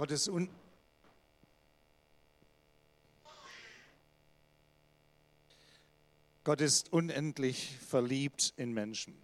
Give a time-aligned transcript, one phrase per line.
[0.00, 0.48] Gott ist, un
[6.42, 9.14] Gott ist unendlich verliebt in Menschen.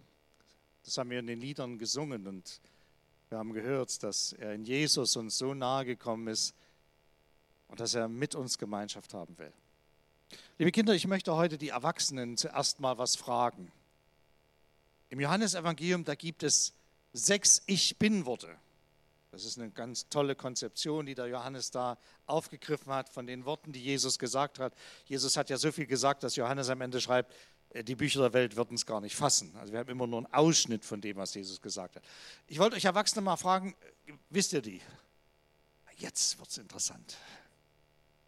[0.83, 2.61] Das haben wir in den Liedern gesungen und
[3.29, 6.53] wir haben gehört, dass er in Jesus uns so nahe gekommen ist
[7.69, 9.53] und dass er mit uns Gemeinschaft haben will.
[10.59, 13.71] Liebe Kinder, ich möchte heute die Erwachsenen zuerst mal was fragen.
[15.09, 16.71] Im Johannesevangelium, da gibt es
[17.13, 18.59] sechs Ich Bin-Worte.
[19.37, 23.71] Das ist eine ganz tolle Konzeption, die der Johannes da aufgegriffen hat von den Worten,
[23.71, 24.73] die Jesus gesagt hat.
[25.05, 27.31] Jesus hat ja so viel gesagt, dass Johannes am Ende schreibt,
[27.69, 29.55] äh, die Bücher der Welt würden es gar nicht fassen.
[29.59, 32.03] Also wir haben immer nur einen Ausschnitt von dem, was Jesus gesagt hat.
[32.47, 33.75] Ich wollte euch Erwachsene mal fragen,
[34.07, 34.81] äh, wisst ihr die?
[35.97, 37.15] Jetzt wird es interessant.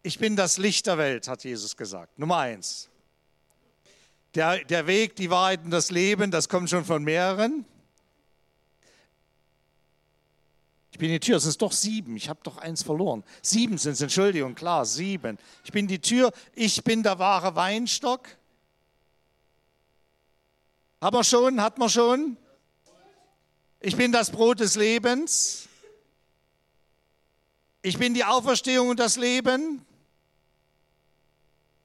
[0.04, 2.20] Ich bin das Licht der Welt, hat Jesus gesagt.
[2.20, 2.88] Nummer eins.
[4.36, 7.64] Der, der Weg, die Wahrheit und das Leben, das kommt schon von mehreren.
[10.92, 13.22] Ich bin die Tür, es sind doch sieben, ich habe doch eins verloren.
[13.42, 15.38] Sieben sind es, Entschuldigung, klar, sieben.
[15.64, 18.28] Ich bin die Tür, ich bin der wahre Weinstock.
[21.00, 22.36] Haben wir schon, hat man schon?
[23.80, 25.68] Ich bin das Brot des Lebens.
[27.82, 29.86] Ich bin die Auferstehung und das Leben.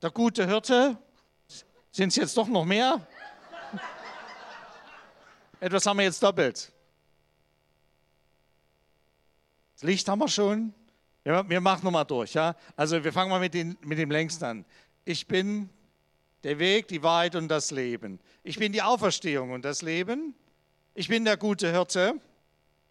[0.01, 0.97] Der gute Hirte.
[1.91, 3.07] Sind es jetzt doch noch mehr?
[5.61, 6.73] Etwas haben wir jetzt doppelt.
[9.75, 10.73] Das Licht haben wir schon.
[11.23, 12.33] Wir, wir machen nochmal durch.
[12.33, 12.55] Ja?
[12.75, 14.65] Also wir fangen mal mit, den, mit dem längsten an.
[15.03, 15.69] Ich bin
[16.43, 18.19] der Weg, die Wahrheit und das Leben.
[18.43, 20.33] Ich bin die Auferstehung und das Leben.
[20.93, 22.21] Ich bin der gute Hirte.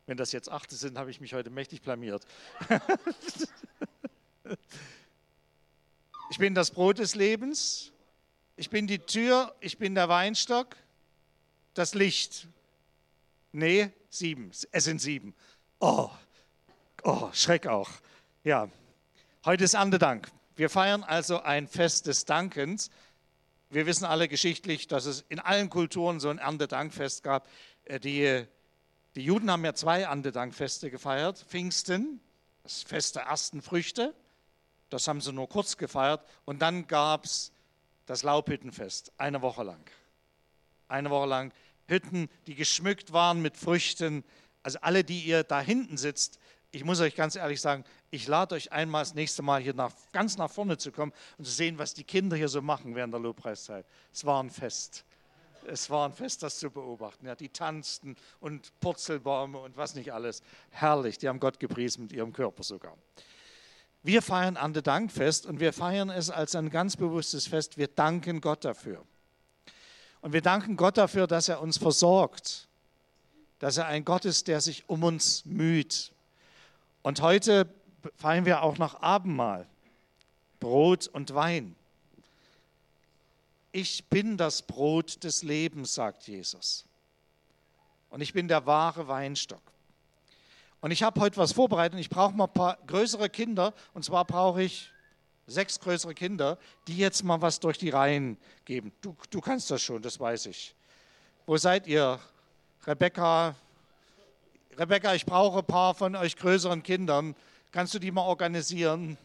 [0.06, 2.26] Wenn das jetzt achte sind, habe ich mich heute mächtig blamiert.
[6.30, 7.92] ich bin das Brot des Lebens.
[8.56, 9.54] Ich bin die Tür.
[9.60, 10.76] Ich bin der Weinstock.
[11.72, 12.46] Das Licht.
[13.52, 14.50] Nee, sieben.
[14.70, 15.34] Es sind sieben.
[15.80, 16.10] Oh,
[17.06, 17.90] Oh, Schreck auch.
[18.44, 18.70] Ja,
[19.44, 20.32] heute ist Erntedank.
[20.56, 22.90] Wir feiern also ein Fest des Dankens.
[23.68, 27.46] Wir wissen alle geschichtlich, dass es in allen Kulturen so ein Erntedankfest gab.
[27.84, 28.46] Äh, die,
[29.16, 31.44] die Juden haben ja zwei Erntedankfeste gefeiert.
[31.46, 32.20] Pfingsten,
[32.62, 34.14] das Fest der ersten Früchte,
[34.88, 36.24] das haben sie nur kurz gefeiert.
[36.46, 37.52] Und dann gab es
[38.06, 39.90] das Laubhüttenfest, eine Woche lang.
[40.88, 41.52] Eine Woche lang
[41.86, 44.24] Hütten, die geschmückt waren mit Früchten.
[44.62, 46.38] Also alle, die ihr da hinten sitzt,
[46.74, 49.92] ich muss euch ganz ehrlich sagen, ich lade euch einmal das nächste Mal hier nach,
[50.12, 53.12] ganz nach vorne zu kommen und zu sehen, was die Kinder hier so machen während
[53.12, 53.86] der Lobpreiszeit.
[54.12, 55.04] Es war ein Fest.
[55.66, 57.26] Es war ein Fest, das zu beobachten.
[57.26, 60.42] Ja, die tanzten und Purzelbäume und was nicht alles.
[60.70, 62.96] Herrlich, die haben Gott gepriesen mit ihrem Körper sogar.
[64.02, 67.78] Wir feiern an der Dankfest und wir feiern es als ein ganz bewusstes Fest.
[67.78, 69.02] Wir danken Gott dafür.
[70.20, 72.68] Und wir danken Gott dafür, dass er uns versorgt,
[73.60, 76.13] dass er ein Gott ist, der sich um uns müht,
[77.04, 77.68] und heute
[78.16, 79.68] feiern wir auch noch Abendmahl,
[80.58, 81.76] Brot und Wein.
[83.72, 86.86] Ich bin das Brot des Lebens, sagt Jesus.
[88.08, 89.60] Und ich bin der wahre Weinstock.
[90.80, 92.00] Und ich habe heute was vorbereitet.
[92.00, 93.74] Ich brauche mal ein paar größere Kinder.
[93.92, 94.90] Und zwar brauche ich
[95.46, 96.56] sechs größere Kinder,
[96.88, 98.92] die jetzt mal was durch die Reihen geben.
[99.02, 100.74] Du, du kannst das schon, das weiß ich.
[101.44, 102.18] Wo seid ihr?
[102.86, 103.56] Rebecca,
[104.78, 107.36] Rebecca, ich brauche ein paar von euch größeren Kindern.
[107.70, 109.16] Kannst du die mal organisieren?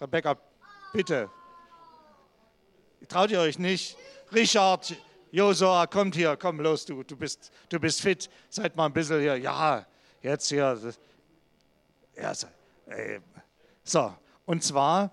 [0.00, 0.36] Rebecca,
[0.92, 1.28] bitte.
[3.08, 3.96] Traut ihr euch nicht?
[4.32, 4.94] Richard,
[5.32, 8.30] Josua, kommt hier, komm los, du, du, bist, du bist fit.
[8.50, 9.36] Seid mal ein bisschen hier.
[9.36, 9.84] Ja,
[10.22, 10.78] jetzt hier.
[12.16, 12.32] Ja,
[13.82, 14.14] so,
[14.46, 15.10] und zwar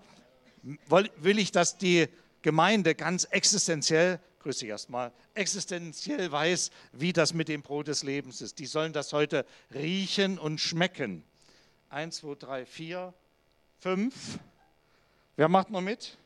[1.16, 2.08] will ich, dass die
[2.42, 8.40] Gemeinde ganz existenziell grüße dich erstmal, existenziell weiß, wie das mit dem Brot des Lebens
[8.40, 8.60] ist.
[8.60, 9.44] Die sollen das heute
[9.74, 11.24] riechen und schmecken.
[11.90, 13.12] Eins, zwei, drei, vier,
[13.80, 14.38] fünf.
[15.34, 16.16] Wer macht noch mit?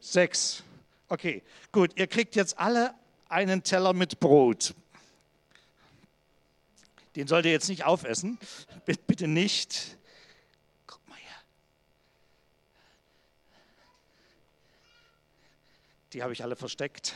[0.00, 0.64] Sechs.
[1.08, 1.92] Okay, gut.
[1.94, 2.94] Ihr kriegt jetzt alle
[3.28, 4.74] einen Teller mit Brot.
[7.14, 8.40] Den sollt ihr jetzt nicht aufessen.
[9.06, 9.96] Bitte nicht.
[10.88, 11.36] Guck mal her.
[16.12, 17.14] Die habe ich alle versteckt.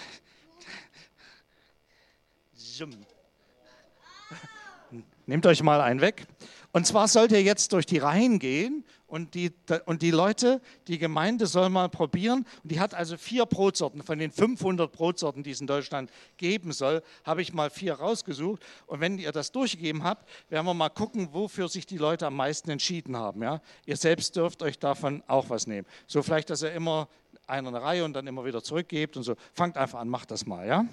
[5.27, 6.27] Nehmt euch mal einen weg.
[6.73, 9.53] Und zwar sollt ihr jetzt durch die Reihen gehen und die,
[9.85, 12.47] und die Leute, die Gemeinde soll mal probieren.
[12.63, 14.03] Und die hat also vier Brotsorten.
[14.03, 18.65] Von den 500 Brotsorten, die es in Deutschland geben soll, habe ich mal vier rausgesucht.
[18.87, 22.37] Und wenn ihr das durchgegeben habt, werden wir mal gucken, wofür sich die Leute am
[22.37, 23.43] meisten entschieden haben.
[23.43, 23.61] Ja?
[23.85, 25.87] Ihr selbst dürft euch davon auch was nehmen.
[26.07, 27.09] So vielleicht, dass ihr immer
[27.47, 29.37] einer eine Reihe und dann immer wieder zurückgebt und so.
[29.53, 30.67] Fangt einfach an, macht das mal.
[30.67, 30.87] Ja?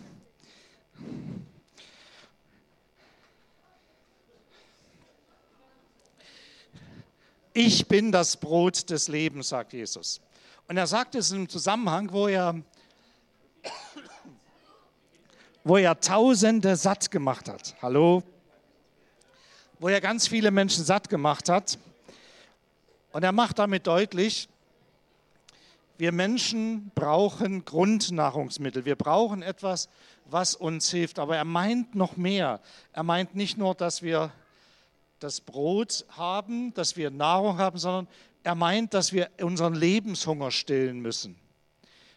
[7.61, 10.21] Ich bin das Brot des Lebens, sagt Jesus.
[10.69, 12.55] Und er sagt es im Zusammenhang, wo er,
[15.65, 17.75] wo er Tausende satt gemacht hat.
[17.81, 18.23] Hallo?
[19.77, 21.77] Wo er ganz viele Menschen satt gemacht hat.
[23.11, 24.47] Und er macht damit deutlich,
[25.97, 28.85] wir Menschen brauchen Grundnahrungsmittel.
[28.85, 29.89] Wir brauchen etwas,
[30.23, 31.19] was uns hilft.
[31.19, 32.61] Aber er meint noch mehr.
[32.93, 34.31] Er meint nicht nur, dass wir
[35.19, 38.07] das Brot haben, dass wir Nahrung haben, sondern
[38.43, 41.35] er meint, dass wir unseren Lebenshunger stillen müssen.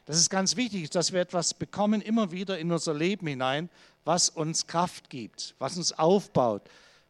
[0.07, 3.69] Das ist ganz wichtig, dass wir etwas bekommen, immer wieder in unser Leben hinein,
[4.05, 6.63] was uns Kraft gibt, was uns aufbaut,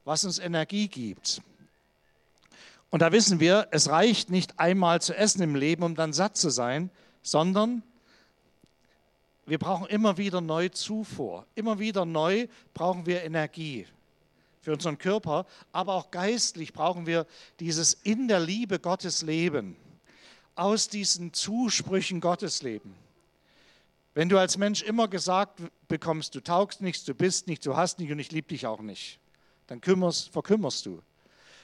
[0.04, 1.40] was uns Energie gibt.
[2.90, 6.36] Und da wissen wir, es reicht nicht einmal zu essen im Leben, um dann satt
[6.36, 6.90] zu sein,
[7.22, 7.82] sondern
[9.46, 11.46] wir brauchen immer wieder neu Zufuhr.
[11.54, 13.86] Immer wieder neu brauchen wir Energie
[14.62, 17.26] für unseren Körper, aber auch geistlich brauchen wir
[17.60, 19.76] dieses in der Liebe Gottes Leben,
[20.54, 22.94] aus diesen Zusprüchen Gottes leben.
[24.14, 27.98] Wenn du als Mensch immer gesagt bekommst, du taugst nichts, du bist nicht, du hast
[27.98, 29.18] nicht und ich liebe dich auch nicht,
[29.66, 31.02] dann kümmerst, verkümmerst du.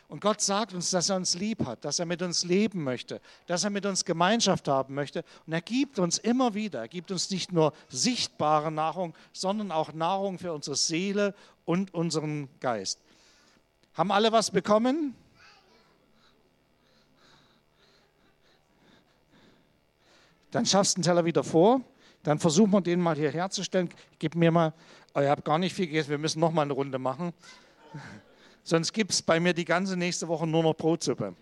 [0.08, 3.20] Und Gott sagt uns, dass er uns lieb hat, dass er mit uns leben möchte,
[3.46, 5.22] dass er mit uns Gemeinschaft haben möchte.
[5.46, 9.92] Und er gibt uns immer wieder, er gibt uns nicht nur sichtbare Nahrung, sondern auch
[9.92, 11.34] Nahrung für unsere Seele
[11.66, 13.00] und unseren Geist.
[13.92, 15.14] Haben alle was bekommen?
[20.50, 21.82] Dann schaffst du den Teller wieder vor.
[22.22, 23.90] Dann versuchen wir den mal hier herzustellen.
[24.18, 24.72] Gib mir mal,
[25.14, 27.34] oh, ihr habt gar nicht viel gegessen, wir müssen noch mal eine Runde machen.
[28.68, 31.34] Sonst gibt es bei mir die ganze nächste Woche nur noch Brotsuppe.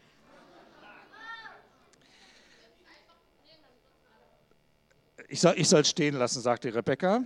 [5.26, 7.24] Ich soll, ich soll stehen lassen, sagte Rebecca.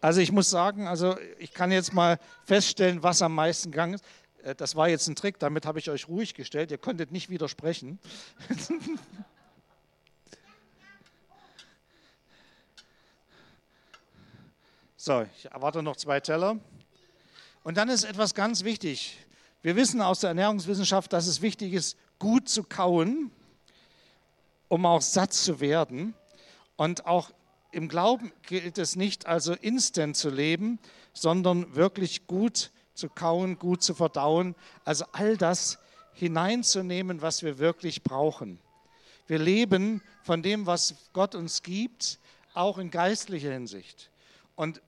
[0.00, 4.04] Also ich muss sagen, also ich kann jetzt mal feststellen, was am meisten gegangen ist.
[4.42, 6.72] Äh, das war jetzt ein Trick, damit habe ich euch ruhig gestellt.
[6.72, 8.00] Ihr konntet nicht widersprechen.
[14.96, 16.58] so, ich erwarte noch zwei Teller.
[17.66, 19.18] Und dann ist etwas ganz wichtig.
[19.60, 23.32] Wir wissen aus der Ernährungswissenschaft, dass es wichtig ist, gut zu kauen,
[24.68, 26.14] um auch satt zu werden.
[26.76, 27.32] Und auch
[27.72, 30.78] im Glauben gilt es nicht, also instant zu leben,
[31.12, 34.54] sondern wirklich gut zu kauen, gut zu verdauen.
[34.84, 35.80] Also all das
[36.12, 38.60] hineinzunehmen, was wir wirklich brauchen.
[39.26, 42.20] Wir leben von dem, was Gott uns gibt,
[42.54, 44.12] auch in geistlicher Hinsicht.
[44.54, 44.80] Und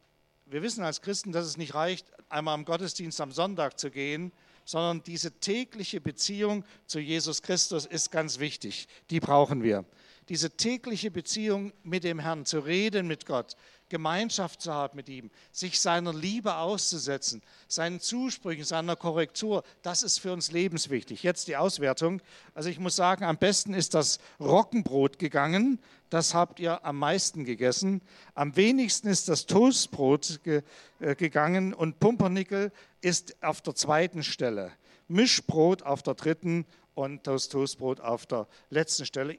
[0.50, 4.32] wir wissen als Christen, dass es nicht reicht, einmal am Gottesdienst am Sonntag zu gehen,
[4.64, 8.86] sondern diese tägliche Beziehung zu Jesus Christus ist ganz wichtig.
[9.10, 9.84] Die brauchen wir.
[10.28, 13.56] Diese tägliche Beziehung mit dem Herrn, zu reden mit Gott,
[13.88, 20.18] Gemeinschaft zu haben mit ihm, sich seiner Liebe auszusetzen, seinen Zusprüchen, seiner Korrektur, das ist
[20.18, 21.22] für uns lebenswichtig.
[21.22, 22.20] Jetzt die Auswertung.
[22.54, 25.78] Also ich muss sagen, am besten ist das Roggenbrot gegangen.
[26.10, 28.02] Das habt ihr am meisten gegessen.
[28.34, 30.62] Am wenigsten ist das Toastbrot ge
[31.00, 34.72] äh, gegangen und Pumpernickel ist auf der zweiten Stelle.
[35.08, 39.38] Mischbrot auf der dritten und das Toastbrot auf der letzten Stelle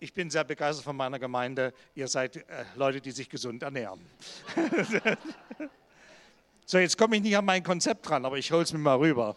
[0.00, 1.74] ich bin sehr begeistert von meiner Gemeinde.
[1.94, 4.00] Ihr seid äh, Leute, die sich gesund ernähren.
[6.64, 8.96] so, jetzt komme ich nicht an mein Konzept dran, aber ich hole es mir mal
[8.96, 9.36] rüber.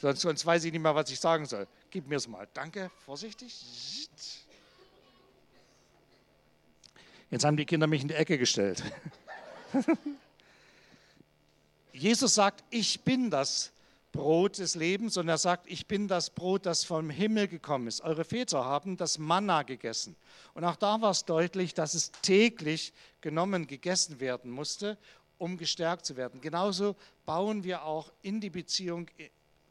[0.00, 1.68] Sonst, sonst weiß ich nicht mehr, was ich sagen soll.
[1.90, 2.48] Gib mir es mal.
[2.54, 3.54] Danke, vorsichtig.
[7.30, 8.82] Jetzt haben die Kinder mich in die Ecke gestellt.
[11.92, 13.70] Jesus sagt, ich bin das
[14.12, 18.02] Brot des Lebens und er sagt, ich bin das Brot, das vom Himmel gekommen ist.
[18.02, 20.14] Eure Väter haben das Manna gegessen.
[20.52, 22.92] Und auch da war es deutlich, dass es täglich
[23.22, 24.98] genommen, gegessen werden musste,
[25.38, 26.40] um gestärkt zu werden.
[26.42, 29.08] Genauso bauen wir auch in die Beziehung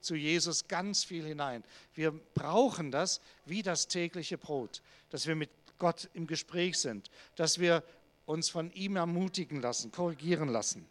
[0.01, 1.63] zu Jesus ganz viel hinein.
[1.93, 4.81] Wir brauchen das wie das tägliche Brot,
[5.11, 7.83] dass wir mit Gott im Gespräch sind, dass wir
[8.25, 10.87] uns von ihm ermutigen lassen, korrigieren lassen.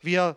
[0.00, 0.36] Wir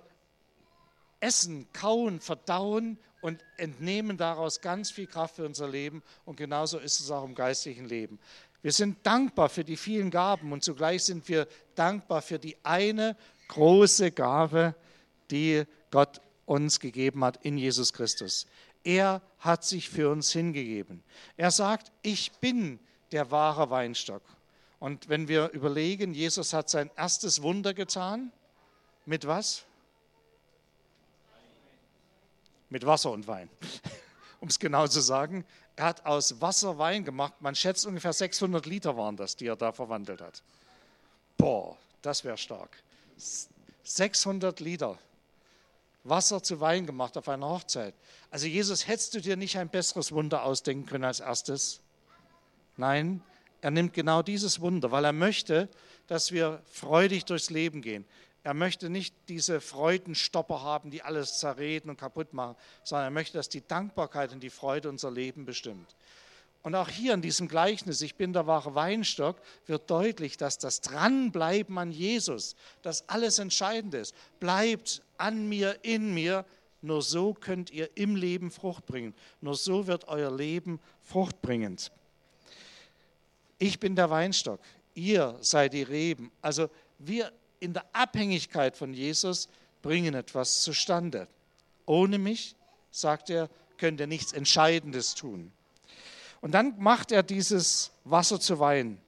[1.25, 6.03] essen, kauen, verdauen und entnehmen daraus ganz viel Kraft für unser Leben.
[6.23, 8.19] Und genauso ist es auch im geistlichen Leben.
[8.61, 13.17] Wir sind dankbar für die vielen Gaben und zugleich sind wir dankbar für die eine
[13.47, 14.75] große Gabe,
[15.31, 18.45] die Gott uns gegeben hat in Jesus Christus.
[18.83, 21.03] Er hat sich für uns hingegeben.
[21.37, 22.79] Er sagt, ich bin
[23.11, 24.21] der wahre Weinstock.
[24.79, 28.31] Und wenn wir überlegen, Jesus hat sein erstes Wunder getan,
[29.05, 29.65] mit was?
[32.69, 33.49] Mit Wasser und Wein.
[34.39, 35.45] um es genau zu sagen,
[35.75, 37.33] er hat aus Wasser Wein gemacht.
[37.39, 40.43] Man schätzt ungefähr 600 Liter waren das, die er da verwandelt hat.
[41.37, 42.81] Boah, das wäre stark.
[43.83, 44.97] 600 Liter.
[46.03, 47.95] Wasser zu Wein gemacht auf einer Hochzeit.
[48.29, 51.81] Also Jesus, hättest du dir nicht ein besseres Wunder ausdenken können als erstes?
[52.77, 53.21] Nein,
[53.61, 55.67] er nimmt genau dieses Wunder, weil er möchte,
[56.05, 58.05] dass wir freudig durchs Leben gehen.
[58.45, 63.39] Er möchte nicht diese Freudenstopper haben, die alles zerreden und kaputt machen, sondern er möchte,
[63.39, 65.95] dass die Dankbarkeit und die Freude unser Leben bestimmt.
[66.61, 70.81] Und auch hier in diesem Gleichnis, ich bin der wahre Weinstock, wird deutlich, dass das
[70.81, 74.13] Dranbleiben an Jesus, das alles Entscheidende ist.
[74.39, 76.45] Bleibt an mir, in mir.
[76.83, 79.15] Nur so könnt ihr im Leben Frucht bringen.
[79.41, 81.91] Nur so wird euer Leben fruchtbringend.
[83.57, 84.59] Ich bin der Weinstock,
[84.93, 86.31] ihr seid die Reben.
[86.43, 87.31] Also wir
[87.65, 89.49] in der Abhängigkeit von Jesus
[89.81, 91.27] bringen etwas zustande.
[91.85, 92.55] Ohne mich,
[92.91, 95.51] sagt er, könnt ihr nichts Entscheidendes tun.
[96.41, 99.01] Und dann macht er dieses Wasser zu Wein.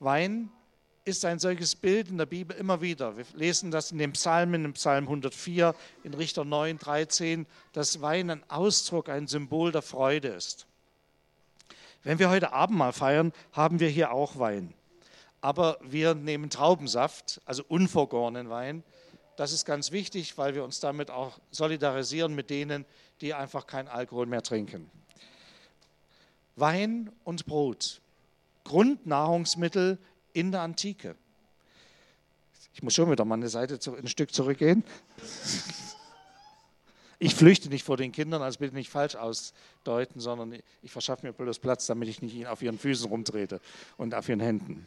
[0.00, 0.50] Wein
[1.04, 3.16] ist ein solches Bild in der Bibel immer wieder.
[3.16, 8.30] Wir lesen das in den Psalmen, im Psalm 104, in Richter 9, 13, dass Wein
[8.30, 10.66] ein Ausdruck, ein Symbol der Freude ist.
[12.02, 14.74] Wenn wir heute Abendmahl feiern, haben wir hier auch Wein
[15.42, 18.84] aber wir nehmen Traubensaft, also unvergorenen Wein.
[19.36, 22.86] Das ist ganz wichtig, weil wir uns damit auch solidarisieren mit denen,
[23.20, 24.90] die einfach kein Alkohol mehr trinken.
[26.54, 28.00] Wein und Brot,
[28.64, 29.98] Grundnahrungsmittel
[30.32, 31.16] in der Antike.
[32.74, 34.84] Ich muss schon wieder mal eine Seite ein Stück zurückgehen.
[37.18, 41.32] Ich flüchte nicht vor den Kindern, also bitte nicht falsch ausdeuten, sondern ich verschaffe mir
[41.32, 43.60] bloß Platz, damit ich nicht auf ihren Füßen rumtrete
[43.96, 44.86] und auf ihren Händen.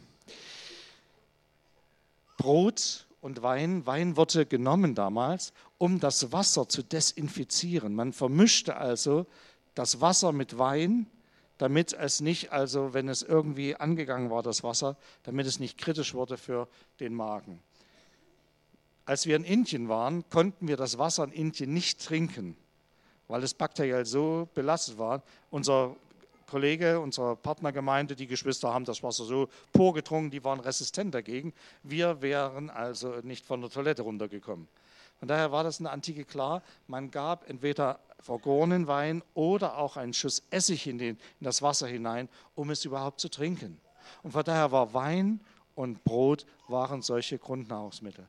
[2.36, 7.94] Brot und Wein, Wein wurde genommen damals, um das Wasser zu desinfizieren.
[7.94, 9.26] Man vermischte also
[9.74, 11.06] das Wasser mit Wein,
[11.58, 16.14] damit es nicht, also wenn es irgendwie angegangen war, das Wasser, damit es nicht kritisch
[16.14, 16.68] wurde für
[17.00, 17.60] den Magen.
[19.06, 22.56] Als wir in Indien waren, konnten wir das Wasser in Indien nicht trinken,
[23.28, 25.22] weil es bakteriell so belastet war.
[25.50, 25.96] Unser
[26.46, 31.52] Kollege unserer Partnergemeinde, die Geschwister haben das Wasser so pur die waren resistent dagegen.
[31.82, 34.68] Wir wären also nicht von der Toilette runtergekommen.
[35.18, 39.96] Von daher war das in der Antike klar, man gab entweder vergorenen Wein oder auch
[39.96, 43.80] einen Schuss Essig in, den, in das Wasser hinein, um es überhaupt zu trinken.
[44.22, 45.40] Und von daher war Wein
[45.74, 48.28] und Brot waren solche Grundnahrungsmittel.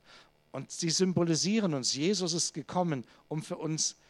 [0.52, 4.07] Und sie symbolisieren uns, Jesus ist gekommen, um für uns zu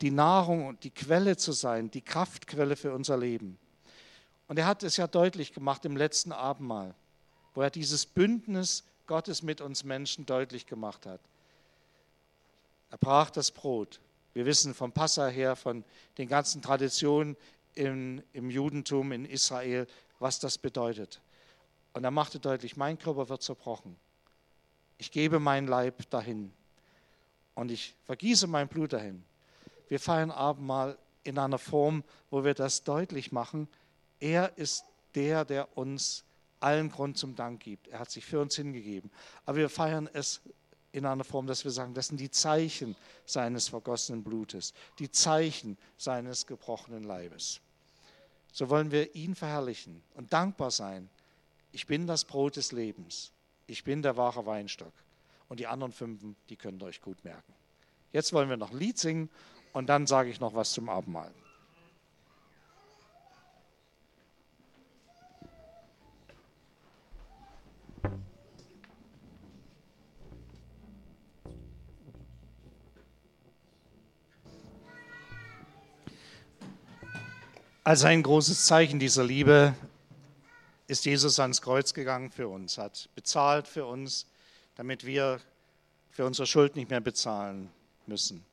[0.00, 3.58] die Nahrung und die Quelle zu sein, die Kraftquelle für unser Leben.
[4.48, 6.94] Und er hat es ja deutlich gemacht im letzten Abendmahl,
[7.54, 11.20] wo er dieses Bündnis Gottes mit uns Menschen deutlich gemacht hat.
[12.90, 14.00] Er brach das Brot.
[14.34, 15.84] Wir wissen vom Passa her, von
[16.18, 17.36] den ganzen Traditionen
[17.74, 19.86] im, im Judentum in Israel,
[20.18, 21.20] was das bedeutet.
[21.92, 23.96] Und er machte deutlich, mein Körper wird zerbrochen.
[24.98, 26.52] Ich gebe mein Leib dahin
[27.54, 29.24] und ich vergieße mein Blut dahin.
[29.90, 33.68] Wir feiern Abendmahl in einer Form, wo wir das deutlich machen.
[34.20, 34.84] Er ist
[35.16, 36.24] der, der uns
[36.60, 37.88] allen Grund zum Dank gibt.
[37.88, 39.10] Er hat sich für uns hingegeben.
[39.44, 40.42] Aber wir feiern es
[40.92, 42.94] in einer Form, dass wir sagen, das sind die Zeichen
[43.26, 47.60] seines vergossenen Blutes, die Zeichen seines gebrochenen Leibes.
[48.52, 51.10] So wollen wir ihn verherrlichen und dankbar sein.
[51.72, 53.32] Ich bin das Brot des Lebens.
[53.66, 54.92] Ich bin der wahre Weinstock.
[55.48, 57.54] Und die anderen fünf, die könnt ihr euch gut merken.
[58.12, 59.30] Jetzt wollen wir noch ein Lied singen
[59.72, 61.32] und dann sage ich noch was zum Abendmahl.
[77.82, 79.74] Als ein großes Zeichen dieser Liebe
[80.86, 84.26] ist Jesus ans Kreuz gegangen für uns, hat bezahlt für uns,
[84.76, 85.40] damit wir
[86.10, 87.70] für unsere Schuld nicht mehr bezahlen
[88.06, 88.44] müssen.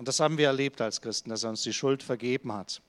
[0.00, 2.80] Und das haben wir erlebt als Christen, dass er uns die Schuld vergeben hat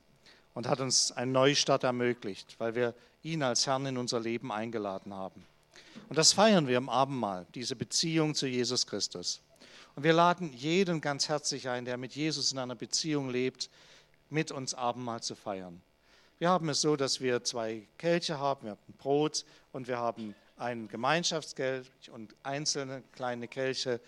[0.54, 5.14] und hat uns einen Neustart ermöglicht, weil wir ihn als Herrn in unser Leben eingeladen
[5.14, 5.44] haben.
[6.08, 9.42] Und das feiern wir im Abendmahl, diese Beziehung zu Jesus Christus.
[9.98, 13.70] Und wir laden jeden ganz herzlich ein, der mit Jesus in einer Beziehung lebt,
[14.30, 15.82] mit uns Abendmahl zu feiern.
[16.40, 20.34] Wir haben es so, dass wir zwei Kelche haben, wir haben Brot und wir haben
[20.56, 24.00] ein Gemeinschaftskelch und einzelne kleine Kelche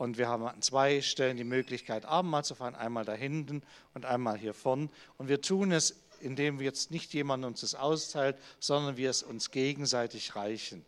[0.00, 4.06] und wir haben an zwei Stellen die Möglichkeit, Abendmahl zu feiern, einmal da hinten und
[4.06, 4.88] einmal hier vorn.
[5.18, 9.22] Und wir tun es, indem wir jetzt nicht jemand uns das austeilt, sondern wir es
[9.22, 10.86] uns gegenseitig reichen,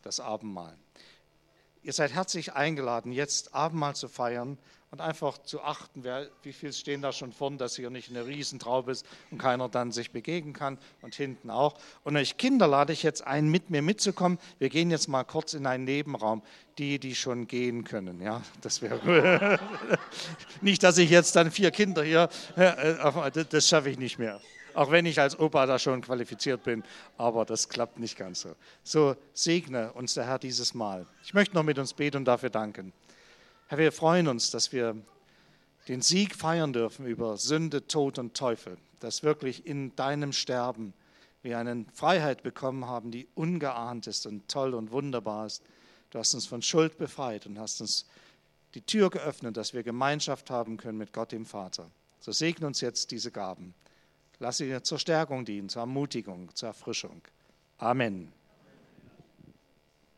[0.00, 0.74] das Abendmahl.
[1.82, 4.56] Ihr seid herzlich eingeladen, jetzt Abendmahl zu feiern
[4.90, 8.26] und einfach zu achten, wer, wie viel stehen da schon vorn, dass hier nicht eine
[8.26, 11.74] Riesentraube ist und keiner dann sich begegnen kann und hinten auch.
[12.04, 14.38] Und euch Kinder lade ich jetzt ein, mit mir mitzukommen.
[14.58, 16.42] Wir gehen jetzt mal kurz in einen Nebenraum,
[16.78, 18.20] die, die schon gehen können.
[18.20, 19.58] Ja, das wäre
[20.60, 24.40] nicht, dass ich jetzt dann vier Kinder hier, äh, das schaffe ich nicht mehr.
[24.74, 26.84] Auch wenn ich als Opa da schon qualifiziert bin,
[27.16, 28.54] aber das klappt nicht ganz so.
[28.84, 31.06] So segne uns der Herr dieses Mal.
[31.24, 32.92] Ich möchte noch mit uns beten und dafür danken.
[33.68, 34.96] Herr, wir freuen uns, dass wir
[35.88, 40.92] den Sieg feiern dürfen über Sünde, Tod und Teufel, dass wirklich in deinem Sterben
[41.42, 45.64] wir eine Freiheit bekommen haben, die ungeahnt ist und toll und wunderbar ist.
[46.10, 48.06] Du hast uns von Schuld befreit und hast uns
[48.74, 51.90] die Tür geöffnet, dass wir Gemeinschaft haben können mit Gott dem Vater.
[52.20, 53.74] So segne uns jetzt diese Gaben.
[54.38, 57.20] Lass sie zur Stärkung dienen, zur Ermutigung, zur Erfrischung.
[57.78, 58.32] Amen.